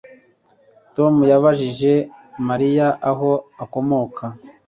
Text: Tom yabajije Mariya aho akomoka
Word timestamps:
Tom 0.95 1.13
yabajije 1.31 1.93
Mariya 2.47 2.87
aho 3.09 3.31
akomoka 3.63 4.23